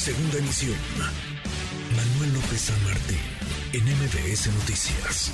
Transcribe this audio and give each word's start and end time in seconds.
Segunda 0.00 0.38
emisión. 0.38 0.78
Manuel 1.94 2.32
López 2.32 2.58
San 2.58 2.84
Martín, 2.84 3.18
en 3.74 3.84
MBS 3.84 4.46
Noticias. 4.46 5.30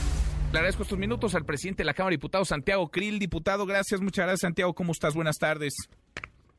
Le 0.50 0.58
agradezco 0.58 0.82
estos 0.82 0.98
minutos 0.98 1.36
al 1.36 1.44
presidente 1.44 1.84
de 1.84 1.84
la 1.84 1.94
Cámara 1.94 2.10
de 2.10 2.16
Diputados, 2.16 2.48
Santiago 2.48 2.90
Krill. 2.90 3.20
Diputado, 3.20 3.64
gracias, 3.64 4.00
muchas 4.00 4.24
gracias, 4.24 4.40
Santiago. 4.40 4.74
¿Cómo 4.74 4.90
estás? 4.90 5.14
Buenas 5.14 5.38
tardes. 5.38 5.72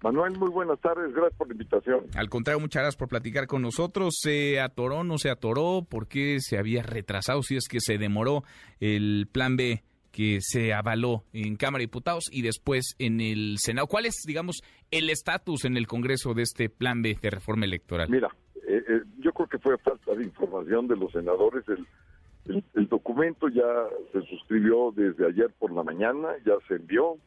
Manuel, 0.02 0.40
muy 0.40 0.50
buenas 0.50 0.80
tardes, 0.80 1.14
gracias 1.14 1.38
por 1.38 1.48
la 1.50 1.54
invitación. 1.56 2.06
Al 2.16 2.30
contrario, 2.30 2.62
muchas 2.62 2.84
gracias 2.84 2.98
por 2.98 3.10
platicar 3.10 3.46
con 3.46 3.62
nosotros. 3.62 4.16
¿Se 4.22 4.62
atoró, 4.62 5.04
no 5.04 5.18
se 5.18 5.30
atoró? 5.30 5.86
¿Por 5.90 6.08
qué 6.08 6.38
se 6.40 6.58
había 6.58 6.84
retrasado? 6.84 7.44
Si 7.44 7.58
es 7.58 7.68
que 7.68 7.82
se 7.82 7.98
demoró 7.98 8.46
el 8.80 9.28
plan 9.30 9.58
B 9.58 9.84
que 10.18 10.40
se 10.42 10.74
avaló 10.74 11.26
en 11.32 11.58
Cámara 11.58 11.82
de 11.82 11.86
Diputados 11.86 12.24
y 12.32 12.42
después 12.42 12.96
en 12.98 13.22
el 13.22 13.58
Senado. 13.60 13.86
¿Cuál 13.86 14.08
es, 14.08 14.24
digamos, 14.26 14.64
el 14.90 15.12
estatus 15.12 15.64
en 15.66 15.78
el 15.78 15.86
Congreso 15.86 16.34
de 16.34 16.42
este 16.42 16.70
plan 16.70 17.04
B 17.04 17.20
de 17.22 17.30
reforma 17.30 17.66
electoral? 17.66 18.10
Mira, 18.10 18.30
eh, 18.68 18.84
eh, 18.90 19.02
yo 19.20 19.32
creo 19.32 19.48
que 19.48 19.60
fue 19.60 19.78
falta 19.78 20.16
de 20.16 20.24
información 20.24 20.88
de 20.88 20.96
los 20.96 21.12
senadores. 21.12 21.64
El, 21.70 22.88
documento 22.88 23.48
ya 23.48 23.64
se 24.12 24.22
suscribió 24.22 24.92
desde 24.96 25.28
ayer 25.28 25.52
por 25.60 25.72
la 25.72 25.84
mañana, 25.84 26.30
ya 26.44 26.54
se 26.68 26.78
envió. 26.78 27.18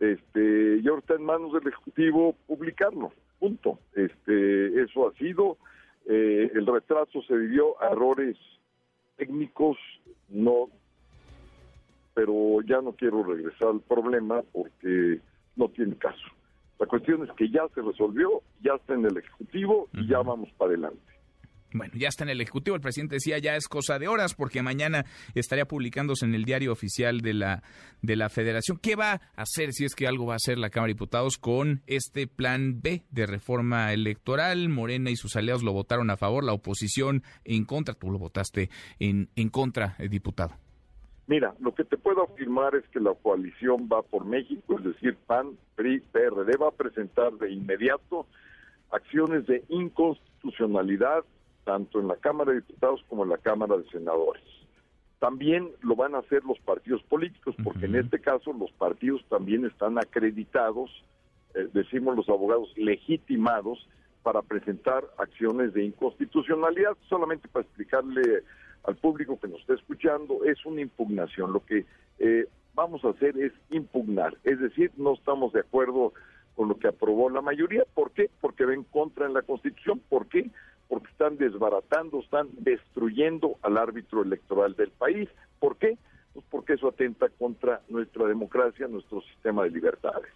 Este, 0.00 0.80
y 0.82 0.88
ahora 0.88 0.98
está 0.98 1.14
en 1.14 1.22
manos 1.22 1.52
del 1.52 1.68
Ejecutivo 1.68 2.34
publicarlo. 2.48 3.12
Punto. 3.38 3.78
Este, 3.94 4.82
eso 4.82 5.08
ha 5.08 5.12
sido. 5.12 5.56
Eh, 6.06 6.50
el 6.52 6.66
retraso 6.66 7.22
se 7.28 7.36
debió 7.36 7.80
a 7.80 7.92
errores 7.92 8.36
técnicos, 9.16 9.76
no 10.28 10.68
pero 12.18 12.60
ya 12.62 12.80
no 12.80 12.94
quiero 12.94 13.22
regresar 13.22 13.68
al 13.68 13.80
problema 13.80 14.42
porque 14.52 15.20
no 15.54 15.68
tiene 15.68 15.94
caso. 15.94 16.26
La 16.80 16.86
cuestión 16.86 17.22
es 17.22 17.30
que 17.36 17.48
ya 17.48 17.62
se 17.76 17.80
resolvió, 17.80 18.42
ya 18.60 18.72
está 18.74 18.94
en 18.94 19.04
el 19.04 19.18
Ejecutivo 19.18 19.88
y 19.92 20.08
ya 20.08 20.18
vamos 20.18 20.48
para 20.58 20.72
adelante. 20.72 20.98
Bueno, 21.72 21.92
ya 21.96 22.08
está 22.08 22.24
en 22.24 22.30
el 22.30 22.40
Ejecutivo. 22.40 22.74
El 22.74 22.82
presidente 22.82 23.14
decía 23.14 23.38
ya 23.38 23.54
es 23.54 23.68
cosa 23.68 24.00
de 24.00 24.08
horas 24.08 24.34
porque 24.34 24.62
mañana 24.62 25.04
estaría 25.36 25.64
publicándose 25.64 26.24
en 26.24 26.34
el 26.34 26.44
diario 26.44 26.72
oficial 26.72 27.20
de 27.20 27.34
la, 27.34 27.62
de 28.02 28.16
la 28.16 28.30
Federación. 28.30 28.80
¿Qué 28.82 28.96
va 28.96 29.12
a 29.12 29.42
hacer, 29.42 29.72
si 29.72 29.84
es 29.84 29.94
que 29.94 30.08
algo 30.08 30.26
va 30.26 30.32
a 30.32 30.42
hacer 30.42 30.58
la 30.58 30.70
Cámara 30.70 30.88
de 30.88 30.94
Diputados 30.94 31.38
con 31.38 31.82
este 31.86 32.26
plan 32.26 32.80
B 32.82 33.04
de 33.12 33.26
reforma 33.26 33.92
electoral? 33.92 34.68
Morena 34.70 35.10
y 35.10 35.14
sus 35.14 35.36
aliados 35.36 35.62
lo 35.62 35.72
votaron 35.72 36.10
a 36.10 36.16
favor, 36.16 36.42
la 36.42 36.52
oposición 36.52 37.22
en 37.44 37.64
contra. 37.64 37.94
Tú 37.94 38.10
lo 38.10 38.18
votaste 38.18 38.70
en, 38.98 39.28
en 39.36 39.50
contra, 39.50 39.94
eh, 40.00 40.08
diputado. 40.08 40.56
Mira, 41.28 41.54
lo 41.60 41.74
que 41.74 41.84
te 41.84 41.98
puedo 41.98 42.22
afirmar 42.24 42.74
es 42.74 42.88
que 42.88 43.00
la 43.00 43.12
coalición 43.14 43.86
va 43.92 44.00
por 44.00 44.24
México, 44.24 44.78
es 44.78 44.84
decir, 44.84 45.14
PAN, 45.26 45.58
PRI, 45.76 46.00
PRD, 46.00 46.56
va 46.56 46.68
a 46.68 46.72
presentar 46.72 47.34
de 47.34 47.52
inmediato 47.52 48.26
acciones 48.90 49.46
de 49.46 49.62
inconstitucionalidad 49.68 51.24
tanto 51.64 52.00
en 52.00 52.08
la 52.08 52.16
Cámara 52.16 52.52
de 52.52 52.62
Diputados 52.62 53.04
como 53.10 53.24
en 53.24 53.28
la 53.28 53.36
Cámara 53.36 53.76
de 53.76 53.86
Senadores. 53.90 54.42
También 55.18 55.68
lo 55.82 55.96
van 55.96 56.14
a 56.14 56.20
hacer 56.20 56.42
los 56.44 56.58
partidos 56.60 57.02
políticos, 57.02 57.54
porque 57.62 57.84
en 57.84 57.96
este 57.96 58.20
caso 58.20 58.54
los 58.54 58.72
partidos 58.72 59.22
también 59.28 59.66
están 59.66 59.98
acreditados, 59.98 60.90
eh, 61.54 61.68
decimos 61.74 62.16
los 62.16 62.30
abogados, 62.30 62.72
legitimados 62.78 63.86
para 64.22 64.40
presentar 64.40 65.04
acciones 65.18 65.74
de 65.74 65.84
inconstitucionalidad, 65.84 66.96
solamente 67.10 67.48
para 67.48 67.66
explicarle 67.66 68.44
al 68.84 68.96
público 68.96 69.38
que 69.40 69.48
nos 69.48 69.60
está 69.60 69.74
escuchando, 69.74 70.44
es 70.44 70.64
una 70.66 70.80
impugnación. 70.80 71.52
Lo 71.52 71.64
que 71.64 71.84
eh, 72.18 72.46
vamos 72.74 73.04
a 73.04 73.10
hacer 73.10 73.36
es 73.38 73.52
impugnar, 73.70 74.36
es 74.44 74.60
decir, 74.60 74.92
no 74.96 75.14
estamos 75.14 75.52
de 75.52 75.60
acuerdo 75.60 76.12
con 76.54 76.68
lo 76.68 76.78
que 76.78 76.88
aprobó 76.88 77.30
la 77.30 77.40
mayoría. 77.40 77.84
¿Por 77.94 78.10
qué? 78.10 78.30
Porque 78.40 78.64
ven 78.64 78.84
contra 78.84 79.26
en 79.26 79.34
la 79.34 79.42
Constitución. 79.42 80.00
¿Por 80.08 80.26
qué? 80.26 80.50
Porque 80.88 81.08
están 81.08 81.36
desbaratando, 81.36 82.18
están 82.20 82.48
destruyendo 82.58 83.56
al 83.62 83.76
árbitro 83.76 84.22
electoral 84.22 84.74
del 84.74 84.90
país. 84.90 85.28
¿Por 85.60 85.76
qué? 85.76 85.98
Pues 86.34 86.44
porque 86.50 86.72
eso 86.72 86.88
atenta 86.88 87.28
contra 87.28 87.82
nuestra 87.88 88.26
democracia, 88.26 88.88
nuestro 88.88 89.20
sistema 89.22 89.62
de 89.64 89.70
libertades. 89.70 90.32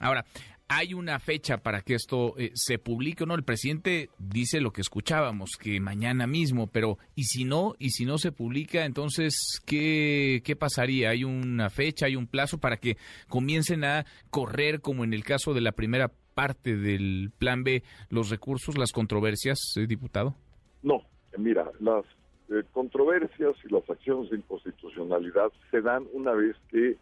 Ahora, 0.00 0.24
¿hay 0.68 0.94
una 0.94 1.18
fecha 1.18 1.58
para 1.58 1.80
que 1.80 1.94
esto 1.94 2.34
eh, 2.38 2.50
se 2.54 2.78
publique 2.78 3.24
o 3.24 3.26
no? 3.26 3.34
El 3.34 3.44
presidente 3.44 4.10
dice 4.18 4.60
lo 4.60 4.72
que 4.72 4.80
escuchábamos, 4.80 5.52
que 5.58 5.80
mañana 5.80 6.26
mismo, 6.26 6.66
pero 6.66 6.98
¿y 7.14 7.24
si 7.24 7.44
no? 7.44 7.74
¿Y 7.78 7.90
si 7.90 8.04
no 8.04 8.18
se 8.18 8.32
publica? 8.32 8.84
Entonces, 8.84 9.62
¿qué, 9.64 10.42
qué 10.44 10.56
pasaría? 10.56 11.10
¿Hay 11.10 11.24
una 11.24 11.70
fecha, 11.70 12.06
hay 12.06 12.16
un 12.16 12.26
plazo 12.26 12.58
para 12.58 12.76
que 12.76 12.96
comiencen 13.28 13.84
a 13.84 14.04
correr, 14.30 14.80
como 14.80 15.04
en 15.04 15.14
el 15.14 15.24
caso 15.24 15.54
de 15.54 15.60
la 15.60 15.72
primera 15.72 16.10
parte 16.34 16.76
del 16.76 17.30
Plan 17.38 17.64
B, 17.64 17.82
los 18.10 18.28
recursos, 18.28 18.76
las 18.76 18.92
controversias, 18.92 19.58
eh, 19.76 19.86
diputado? 19.86 20.34
No, 20.82 21.02
mira, 21.38 21.70
las 21.80 22.04
eh, 22.50 22.62
controversias 22.72 23.56
y 23.64 23.72
las 23.72 23.88
acciones 23.88 24.30
de 24.30 24.36
inconstitucionalidad 24.36 25.50
se 25.70 25.80
dan 25.80 26.04
una 26.12 26.32
vez 26.32 26.54
que 26.70 26.96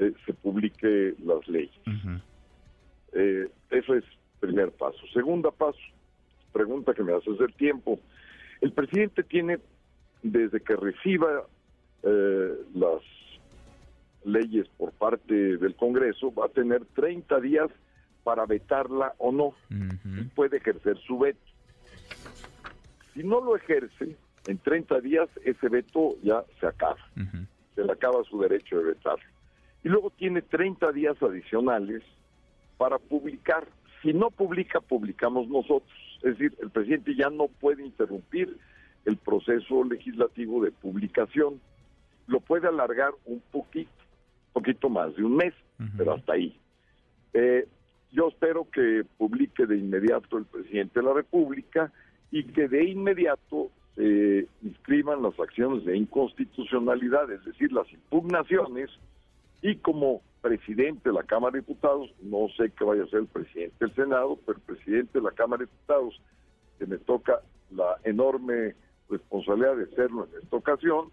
eh, 0.00 0.14
se 0.24 0.32
publique 0.32 1.14
las 1.24 1.46
leyes. 1.46 1.78
Eh, 3.12 3.48
eso 3.70 3.94
es 3.94 4.04
primer 4.40 4.70
paso. 4.72 4.98
Segunda 5.12 5.50
paso, 5.50 5.78
pregunta 6.52 6.94
que 6.94 7.02
me 7.02 7.14
haces 7.14 7.38
del 7.38 7.52
tiempo. 7.54 8.00
El 8.62 8.72
presidente 8.72 9.22
tiene, 9.22 9.58
desde 10.22 10.60
que 10.62 10.74
reciba 10.74 11.44
eh, 12.02 12.54
las 12.74 13.02
leyes 14.24 14.68
por 14.78 14.92
parte 14.92 15.58
del 15.58 15.74
Congreso, 15.76 16.32
va 16.32 16.46
a 16.46 16.48
tener 16.48 16.82
30 16.94 17.38
días 17.40 17.68
para 18.24 18.46
vetarla 18.46 19.14
o 19.18 19.32
no. 19.32 19.54
Puede 20.34 20.56
ejercer 20.56 20.96
su 21.06 21.18
veto. 21.18 21.40
Si 23.12 23.22
no 23.22 23.40
lo 23.42 23.54
ejerce, 23.54 24.16
en 24.46 24.58
30 24.58 25.00
días 25.00 25.28
ese 25.44 25.68
veto 25.68 26.16
ya 26.22 26.42
se 26.58 26.66
acaba. 26.66 26.96
Se 27.74 27.84
le 27.84 27.92
acaba 27.92 28.24
su 28.24 28.40
derecho 28.40 28.78
de 28.78 28.84
vetarlo 28.84 29.29
y 29.82 29.88
luego 29.88 30.10
tiene 30.10 30.42
30 30.42 30.92
días 30.92 31.16
adicionales 31.22 32.02
para 32.76 32.98
publicar. 32.98 33.66
Si 34.02 34.12
no 34.12 34.30
publica, 34.30 34.80
publicamos 34.80 35.48
nosotros. 35.48 35.90
Es 36.22 36.38
decir, 36.38 36.56
el 36.62 36.70
presidente 36.70 37.14
ya 37.14 37.30
no 37.30 37.48
puede 37.48 37.84
interrumpir 37.84 38.56
el 39.04 39.16
proceso 39.16 39.84
legislativo 39.84 40.62
de 40.62 40.70
publicación. 40.70 41.60
Lo 42.26 42.40
puede 42.40 42.68
alargar 42.68 43.12
un 43.24 43.40
poquito, 43.50 43.90
poquito 44.52 44.88
más 44.88 45.14
de 45.16 45.24
un 45.24 45.36
mes, 45.36 45.54
pero 45.96 46.14
hasta 46.14 46.34
ahí. 46.34 46.56
Eh, 47.32 47.66
yo 48.12 48.28
espero 48.28 48.68
que 48.70 49.04
publique 49.16 49.66
de 49.66 49.78
inmediato 49.78 50.36
el 50.36 50.44
presidente 50.44 51.00
de 51.00 51.06
la 51.06 51.14
República 51.14 51.92
y 52.30 52.44
que 52.44 52.68
de 52.68 52.84
inmediato 52.84 53.70
se 53.94 54.46
inscriban 54.62 55.22
las 55.22 55.38
acciones 55.38 55.84
de 55.84 55.96
inconstitucionalidad, 55.96 57.30
es 57.30 57.44
decir, 57.44 57.72
las 57.72 57.90
impugnaciones 57.92 58.90
y 59.62 59.76
como 59.76 60.22
presidente 60.40 61.10
de 61.10 61.14
la 61.14 61.22
Cámara 61.22 61.52
de 61.52 61.60
Diputados, 61.60 62.10
no 62.22 62.48
sé 62.56 62.70
qué 62.70 62.84
vaya 62.84 63.04
a 63.04 63.08
ser 63.08 63.20
el 63.20 63.26
presidente 63.26 63.76
del 63.80 63.94
Senado, 63.94 64.38
pero 64.46 64.58
el 64.58 64.64
presidente 64.64 65.18
de 65.18 65.24
la 65.24 65.32
Cámara 65.32 65.60
de 65.60 65.66
Diputados, 65.66 66.20
que 66.78 66.86
me 66.86 66.96
toca 66.98 67.40
la 67.70 67.96
enorme 68.04 68.74
responsabilidad 69.08 69.76
de 69.76 69.84
hacerlo 69.84 70.26
en 70.32 70.42
esta 70.42 70.56
ocasión, 70.56 71.10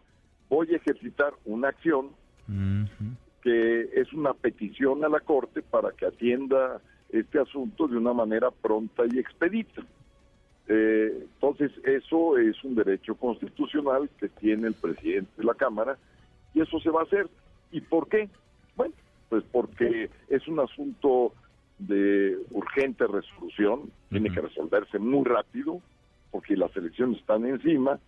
voy 0.49 0.73
a 0.73 0.77
ejercitar 0.77 1.33
una 1.45 1.69
acción 1.69 2.11
que 3.41 3.89
es 3.93 4.13
una 4.13 4.33
petición 4.33 5.03
a 5.03 5.09
la 5.09 5.19
Corte 5.19 5.61
para 5.61 5.91
que 5.91 6.05
atienda 6.05 6.81
este 7.09 7.39
asunto 7.39 7.87
de 7.87 7.97
una 7.97 8.13
manera 8.13 8.51
pronta 8.51 9.03
y 9.11 9.19
expedita. 9.19 9.81
Eh, 10.69 11.25
entonces, 11.33 11.71
eso 11.83 12.37
es 12.37 12.61
un 12.63 12.75
derecho 12.75 13.15
constitucional 13.15 14.09
que 14.19 14.29
tiene 14.29 14.67
el 14.67 14.73
presidente 14.73 15.31
de 15.37 15.43
la 15.43 15.53
Cámara 15.53 15.97
y 16.53 16.61
eso 16.61 16.79
se 16.79 16.89
va 16.89 17.01
a 17.01 17.03
hacer. 17.03 17.27
¿Y 17.71 17.81
por 17.81 18.07
qué? 18.07 18.29
Bueno, 18.75 18.93
pues 19.29 19.43
porque 19.51 20.09
es 20.29 20.47
un 20.47 20.59
asunto 20.59 21.33
de 21.79 22.37
urgente 22.51 23.05
resolución, 23.05 23.91
tiene 24.09 24.29
que 24.29 24.41
resolverse 24.41 24.99
muy 24.99 25.25
rápido, 25.25 25.81
porque 26.31 26.55
las 26.55 26.75
elecciones 26.75 27.19
están 27.19 27.45
encima, 27.45 27.99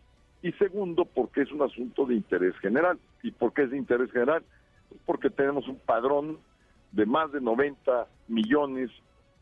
y 0.41 0.51
segundo, 0.53 1.05
porque 1.05 1.41
es 1.41 1.51
un 1.51 1.61
asunto 1.61 2.05
de 2.05 2.15
interés 2.15 2.57
general. 2.59 2.97
¿Y 3.21 3.31
por 3.31 3.53
qué 3.53 3.63
es 3.63 3.71
de 3.71 3.77
interés 3.77 4.11
general? 4.11 4.43
Pues 4.87 5.01
porque 5.05 5.29
tenemos 5.29 5.67
un 5.67 5.77
padrón 5.79 6.39
de 6.91 7.05
más 7.05 7.31
de 7.31 7.41
90 7.41 8.07
millones 8.27 8.89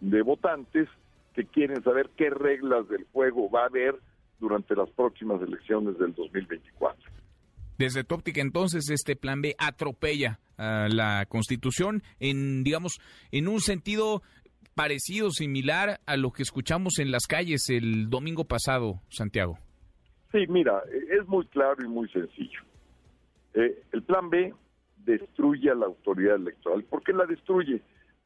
de 0.01 0.21
votantes 0.21 0.89
que 1.33 1.45
quieren 1.45 1.83
saber 1.83 2.09
qué 2.18 2.30
reglas 2.30 2.89
del 2.89 3.06
juego 3.13 3.50
va 3.50 3.63
a 3.63 3.68
haber 3.68 3.95
durante 4.39 4.75
las 4.75 4.89
próximas 4.89 5.41
elecciones 5.41 5.97
del 5.97 6.13
2024. 6.13 7.16
Desde 7.77 8.03
tu 8.03 8.15
óptica, 8.15 8.41
entonces, 8.41 8.89
este 8.89 9.15
plan 9.15 9.41
B 9.41 9.56
atropella 9.57 10.39
a 10.57 10.88
la 10.89 11.25
Constitución 11.27 12.01
en, 12.19 12.63
digamos, 12.63 13.00
en 13.31 13.47
un 13.47 13.59
sentido 13.59 14.21
parecido, 14.74 15.31
similar 15.31 16.00
a 16.06 16.18
lo 16.18 16.31
que 16.31 16.44
escuchamos 16.44 17.00
en 17.00 17.12
las 17.12 17.25
calles 17.27 17.69
el 17.69 18.09
domingo 18.09 18.45
pasado, 18.45 19.01
Santiago. 19.09 19.57
Sí, 20.31 20.39
mira, 20.50 20.81
es 20.91 21.27
muy 21.27 21.45
claro 21.47 21.83
y 21.83 21.88
muy 21.88 22.09
sencillo. 22.09 22.62
Eh, 23.53 23.83
el 23.91 24.03
plan 24.03 24.29
B 24.29 24.53
destruye 24.97 25.71
a 25.71 25.75
la 25.75 25.85
autoridad 25.85 26.35
electoral. 26.35 26.83
¿Por 26.83 27.03
qué 27.03 27.13
la 27.13 27.25
destruye? 27.25 27.81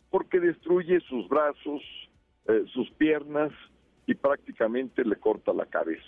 Porque 0.09 0.39
destruye 0.39 0.99
sus 1.01 1.29
brazos, 1.29 1.81
eh, 2.47 2.63
sus 2.73 2.89
piernas, 2.91 3.51
y 4.07 4.15
prácticamente 4.15 5.05
le 5.05 5.15
corta 5.15 5.53
la 5.53 5.65
cabeza. 5.65 6.03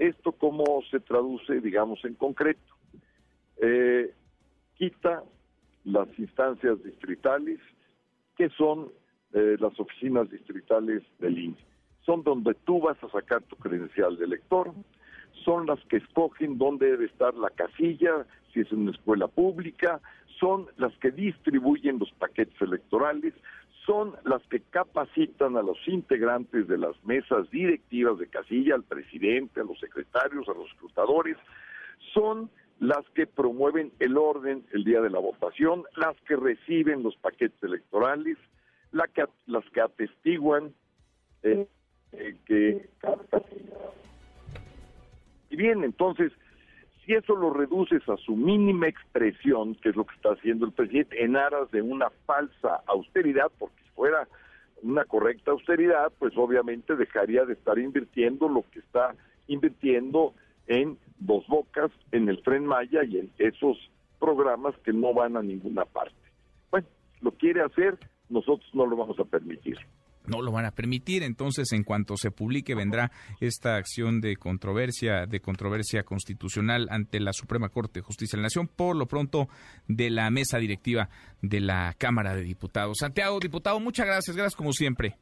¿Esto 0.00 0.32
cómo 0.32 0.64
se 0.90 0.98
traduce, 0.98 1.60
digamos, 1.60 2.02
en 2.06 2.14
concreto? 2.14 2.74
Eh, 3.60 4.10
quita 4.78 5.22
las 5.84 6.08
instancias 6.18 6.82
distritales, 6.82 7.60
que 8.34 8.48
son 8.48 8.90
eh, 9.34 9.56
las 9.60 9.78
oficinas 9.78 10.30
distritales 10.30 11.02
del 11.18 11.38
INE. 11.38 11.56
Son 12.06 12.22
donde 12.22 12.54
tú 12.64 12.80
vas 12.80 12.96
a 13.04 13.10
sacar 13.10 13.42
tu 13.42 13.56
credencial 13.56 14.16
de 14.16 14.24
elector, 14.24 14.72
son 15.44 15.66
las 15.66 15.78
que 15.84 15.98
escogen 15.98 16.56
dónde 16.56 16.86
debe 16.92 17.04
estar 17.04 17.34
la 17.34 17.50
casilla, 17.50 18.24
si 18.54 18.60
es 18.60 18.72
una 18.72 18.92
escuela 18.92 19.28
pública, 19.28 20.00
son 20.38 20.66
las 20.78 20.96
que 20.96 21.10
distribuyen 21.10 21.98
los 21.98 22.10
paquetes 22.12 22.58
electorales, 22.62 23.34
son 23.90 24.14
las 24.22 24.40
que 24.44 24.60
capacitan 24.60 25.56
a 25.56 25.62
los 25.62 25.76
integrantes 25.88 26.68
de 26.68 26.78
las 26.78 26.94
mesas 27.04 27.50
directivas 27.50 28.20
de 28.20 28.28
casilla, 28.28 28.76
al 28.76 28.84
presidente, 28.84 29.60
a 29.60 29.64
los 29.64 29.80
secretarios, 29.80 30.48
a 30.48 30.52
los 30.52 30.70
escrutadores, 30.70 31.36
son 32.14 32.50
las 32.78 33.04
que 33.16 33.26
promueven 33.26 33.90
el 33.98 34.16
orden 34.16 34.64
el 34.72 34.84
día 34.84 35.00
de 35.00 35.10
la 35.10 35.18
votación, 35.18 35.82
las 35.96 36.14
que 36.20 36.36
reciben 36.36 37.02
los 37.02 37.16
paquetes 37.16 37.60
electorales, 37.64 38.38
la 38.92 39.08
que, 39.08 39.24
las 39.46 39.68
que 39.70 39.80
atestiguan 39.80 40.72
eh, 41.42 41.66
eh, 42.12 42.36
que 42.46 42.88
y 45.50 45.56
bien, 45.56 45.82
entonces, 45.82 46.30
si 47.04 47.14
eso 47.14 47.34
lo 47.34 47.52
reduces 47.52 48.08
a 48.08 48.16
su 48.18 48.36
mínima 48.36 48.86
expresión, 48.86 49.74
que 49.74 49.88
es 49.88 49.96
lo 49.96 50.04
que 50.04 50.14
está 50.14 50.30
haciendo 50.30 50.64
el 50.64 50.72
presidente, 50.72 51.24
en 51.24 51.34
aras 51.34 51.68
de 51.72 51.82
una 51.82 52.08
falsa 52.24 52.82
austeridad, 52.86 53.50
porque 53.58 53.79
fuera 53.94 54.28
una 54.82 55.04
correcta 55.04 55.50
austeridad, 55.50 56.12
pues 56.18 56.32
obviamente 56.36 56.96
dejaría 56.96 57.44
de 57.44 57.52
estar 57.52 57.78
invirtiendo 57.78 58.48
lo 58.48 58.64
que 58.70 58.80
está 58.80 59.14
invirtiendo 59.46 60.34
en 60.66 60.98
Dos 61.18 61.46
Bocas, 61.48 61.90
en 62.12 62.28
el 62.28 62.42
Tren 62.42 62.64
Maya 62.64 63.04
y 63.04 63.18
en 63.18 63.30
esos 63.38 63.76
programas 64.18 64.74
que 64.78 64.92
no 64.92 65.12
van 65.12 65.36
a 65.36 65.42
ninguna 65.42 65.84
parte. 65.84 66.14
Bueno, 66.70 66.86
lo 67.20 67.32
quiere 67.32 67.62
hacer, 67.62 67.98
nosotros 68.28 68.68
no 68.74 68.86
lo 68.86 68.96
vamos 68.96 69.18
a 69.18 69.24
permitir 69.24 69.76
no 70.26 70.42
lo 70.42 70.52
van 70.52 70.64
a 70.64 70.70
permitir. 70.70 71.22
Entonces, 71.22 71.72
en 71.72 71.84
cuanto 71.84 72.16
se 72.16 72.30
publique, 72.30 72.74
vendrá 72.74 73.10
esta 73.40 73.76
acción 73.76 74.20
de 74.20 74.36
controversia, 74.36 75.26
de 75.26 75.40
controversia 75.40 76.02
constitucional 76.02 76.88
ante 76.90 77.20
la 77.20 77.32
Suprema 77.32 77.68
Corte 77.68 78.00
de 78.00 78.04
Justicia 78.04 78.36
de 78.36 78.42
la 78.42 78.46
Nación, 78.46 78.68
por 78.68 78.96
lo 78.96 79.06
pronto 79.06 79.48
de 79.88 80.10
la 80.10 80.30
mesa 80.30 80.58
directiva 80.58 81.08
de 81.42 81.60
la 81.60 81.94
Cámara 81.98 82.34
de 82.34 82.42
Diputados. 82.42 82.98
Santiago, 82.98 83.38
diputado, 83.40 83.80
muchas 83.80 84.06
gracias, 84.06 84.36
gracias 84.36 84.56
como 84.56 84.72
siempre. 84.72 85.16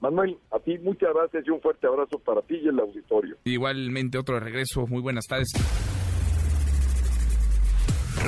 Manuel, 0.00 0.38
a 0.50 0.58
ti 0.58 0.78
muchas 0.78 1.10
gracias 1.14 1.46
y 1.46 1.50
un 1.50 1.60
fuerte 1.60 1.86
abrazo 1.86 2.18
para 2.18 2.40
ti 2.42 2.56
y 2.56 2.68
el 2.68 2.80
auditorio. 2.80 3.36
Igualmente 3.44 4.18
otro 4.18 4.36
de 4.36 4.40
regreso, 4.40 4.86
muy 4.86 5.02
buenas 5.02 5.26
tardes. 5.26 5.52